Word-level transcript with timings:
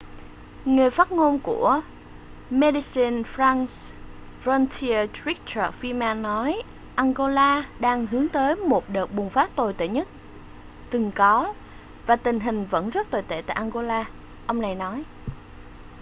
người 0.65 0.89
phát 0.91 1.11
ngôn 1.11 1.39
của 1.39 1.81
medecines 2.49 3.27
sans 3.37 3.91
frontiere 4.43 5.07
richard 5.25 5.75
veerman 5.81 6.21
nói 6.21 6.63
angola 6.95 7.63
đang 7.79 8.07
hướng 8.07 8.29
tới 8.29 8.55
một 8.55 8.83
đợt 8.89 9.13
bùng 9.15 9.29
phát 9.29 9.55
tồi 9.55 9.73
tệ 9.73 9.87
nhất 9.87 10.07
từng 10.91 11.11
có 11.15 11.53
và 12.05 12.15
tình 12.15 12.39
hình 12.39 12.65
vẫn 12.65 12.89
rất 12.89 13.07
tồi 13.11 13.21
tệ 13.21 13.43
tại 13.47 13.55
angola 13.55 14.05
ông 14.47 14.61
này 14.61 14.75
nói 14.75 15.03